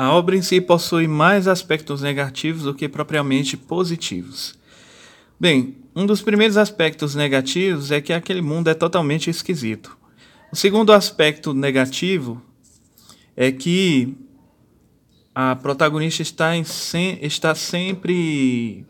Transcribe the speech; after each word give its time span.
A 0.00 0.14
obra 0.14 0.34
em 0.34 0.40
si 0.40 0.62
possui 0.62 1.06
mais 1.06 1.46
aspectos 1.46 2.00
negativos 2.00 2.62
do 2.62 2.72
que 2.72 2.88
propriamente 2.88 3.54
positivos. 3.54 4.58
Bem, 5.38 5.76
um 5.94 6.06
dos 6.06 6.22
primeiros 6.22 6.56
aspectos 6.56 7.14
negativos 7.14 7.90
é 7.90 8.00
que 8.00 8.10
aquele 8.10 8.40
mundo 8.40 8.70
é 8.70 8.72
totalmente 8.72 9.28
esquisito. 9.28 9.94
O 10.50 10.56
segundo 10.56 10.90
aspecto 10.90 11.52
negativo 11.52 12.40
é 13.36 13.52
que 13.52 14.16
a 15.34 15.54
protagonista 15.54 16.22
está, 16.22 16.56
em, 16.56 16.64
está 17.20 17.54
sempre 17.54 18.86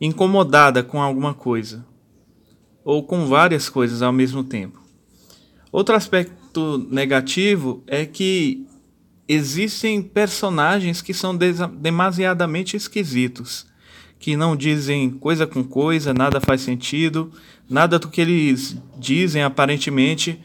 incomodada 0.00 0.82
com 0.82 1.00
alguma 1.00 1.32
coisa, 1.32 1.86
ou 2.84 3.04
com 3.04 3.26
várias 3.26 3.68
coisas 3.68 4.02
ao 4.02 4.12
mesmo 4.12 4.42
tempo. 4.42 4.82
Outro 5.70 5.94
aspecto 5.94 6.84
negativo 6.90 7.84
é 7.86 8.04
que 8.04 8.66
existem 9.28 10.02
personagens 10.02 11.00
que 11.00 11.14
são 11.14 11.36
demasiadamente 11.36 12.76
esquisitos, 12.76 13.66
que 14.18 14.36
não 14.36 14.56
dizem 14.56 15.10
coisa 15.10 15.46
com 15.46 15.62
coisa, 15.62 16.14
nada 16.14 16.40
faz 16.40 16.60
sentido, 16.60 17.32
nada 17.68 17.98
do 17.98 18.08
que 18.08 18.20
eles 18.20 18.76
dizem 18.98 19.42
aparentemente 19.42 20.40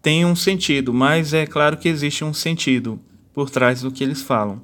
tem 0.00 0.24
um 0.24 0.36
sentido, 0.36 0.94
mas 0.94 1.34
é 1.34 1.46
claro 1.46 1.76
que 1.76 1.88
existe 1.88 2.24
um 2.24 2.32
sentido 2.32 3.00
por 3.34 3.50
trás 3.50 3.82
do 3.82 3.90
que 3.90 4.04
eles 4.04 4.22
falam. 4.22 4.62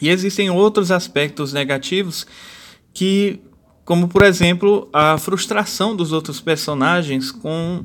E 0.00 0.08
existem 0.08 0.50
outros 0.50 0.90
aspectos 0.90 1.52
negativos 1.52 2.26
que, 2.92 3.40
como 3.84 4.08
por 4.08 4.22
exemplo, 4.22 4.88
a 4.92 5.16
frustração 5.18 5.96
dos 5.96 6.12
outros 6.12 6.40
personagens 6.40 7.30
com 7.30 7.84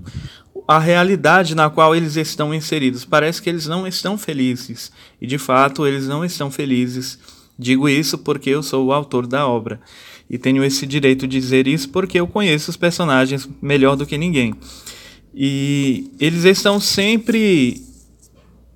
a 0.70 0.78
realidade 0.78 1.56
na 1.56 1.67
qual 1.67 1.95
eles 1.95 2.16
estão 2.16 2.53
inseridos. 2.53 3.03
Parece 3.03 3.42
que 3.42 3.50
eles 3.50 3.66
não 3.66 3.88
estão 3.88 4.20
felizes. 4.20 4.92
E 5.20 5.26
de 5.26 5.39
fato, 5.39 5.88
eles 5.88 6.08
não 6.08 6.23
estão 6.23 6.52
felizes. 6.52 7.17
Digo 7.58 7.89
isso 7.89 8.20
porque 8.20 8.52
eu 8.52 8.61
sou 8.61 8.86
o 8.86 8.94
autor 8.94 9.26
da 9.26 9.48
obra. 9.48 9.81
E 10.30 10.38
tenho 10.38 10.64
esse 10.64 10.86
direito 10.86 11.28
de 11.28 11.39
dizer 11.39 11.67
isso 11.67 11.89
porque 11.89 12.20
eu 12.20 12.28
conheço 12.28 12.70
os 12.70 12.78
personagens 12.78 13.50
melhor 13.59 13.95
do 13.95 14.06
que 14.06 14.16
ninguém. 14.16 14.53
E 15.34 16.11
eles 16.20 16.44
estão 16.44 16.80
sempre 16.80 17.81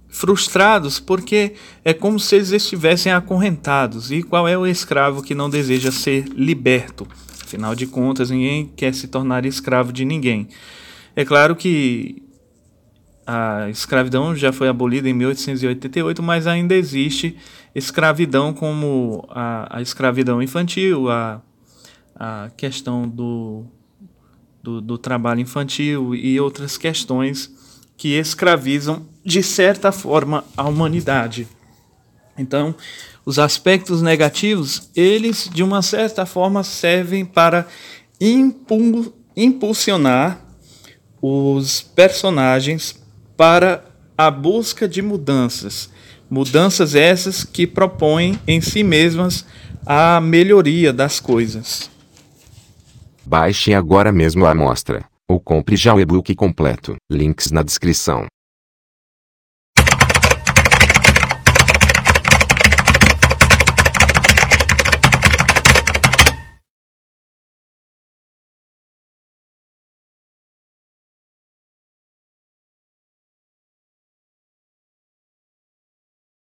frustrados 0.09 0.99
porque 0.99 1.53
é 1.85 1.93
como 1.93 2.19
se 2.19 2.37
eles 2.37 2.49
estivessem 2.49 3.11
acorrentados. 3.11 4.11
E 4.11 4.23
qual 4.23 4.47
é 4.47 4.57
o 4.57 4.65
escravo 4.65 5.21
que 5.21 5.35
não 5.35 5.47
deseja 5.47 5.91
ser 5.91 6.25
liberto? 6.35 7.07
Afinal 7.43 7.75
de 7.75 7.85
contas, 7.85 8.31
ninguém 8.31 8.71
quer 8.75 8.95
se 8.95 9.07
tornar 9.07 9.45
escravo 9.45 9.93
de 9.93 10.03
ninguém. 10.03 10.47
É 11.15 11.23
claro 11.23 11.55
que 11.55 12.23
a 13.25 13.69
escravidão 13.69 14.35
já 14.35 14.51
foi 14.51 14.67
abolida 14.67 15.07
em 15.07 15.13
1888, 15.13 16.21
mas 16.21 16.45
ainda 16.45 16.75
existe 16.75 17.37
escravidão 17.73 18.53
como 18.53 19.25
a, 19.29 19.77
a 19.77 19.81
escravidão 19.81 20.41
infantil, 20.41 21.09
a, 21.09 21.41
a 22.15 22.49
questão 22.57 23.07
do, 23.07 23.65
do, 24.61 24.81
do 24.81 24.97
trabalho 24.97 25.39
infantil 25.39 26.13
e 26.13 26.39
outras 26.39 26.77
questões 26.77 27.51
que 27.95 28.17
escravizam 28.17 29.05
de 29.23 29.41
certa 29.41 29.91
forma 29.91 30.43
a 30.57 30.63
humanidade. 30.67 31.47
Então, 32.37 32.75
os 33.25 33.39
aspectos 33.39 34.01
negativos, 34.01 34.89
eles 34.95 35.49
de 35.53 35.63
uma 35.63 35.81
certa 35.81 36.25
forma 36.25 36.63
servem 36.63 37.23
para 37.23 37.67
impulsionar 39.35 40.42
os 41.25 41.81
personagens 41.81 43.01
para 43.37 43.85
a 44.17 44.29
busca 44.29 44.89
de 44.89 45.01
mudanças. 45.01 45.89
Mudanças 46.29 46.95
essas 46.95 47.45
que 47.45 47.65
propõem 47.65 48.37
em 48.45 48.59
si 48.59 48.83
mesmas 48.83 49.45
a 49.85 50.19
melhoria 50.19 50.91
das 50.91 51.21
coisas. 51.21 51.89
Baixe 53.25 53.73
agora 53.73 54.11
mesmo 54.11 54.45
a 54.45 54.51
amostra, 54.51 55.05
ou 55.25 55.39
compre 55.39 55.77
já 55.77 55.93
o 55.93 55.99
e-book 56.01 56.35
completo. 56.35 56.97
Links 57.09 57.51
na 57.51 57.63
descrição. 57.63 58.27